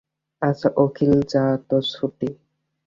আচ্ছা, 0.41 0.69
অখিল 0.77 1.13
যা 1.31 1.43
তোর 1.67 1.83
ছুটি। 1.91 2.29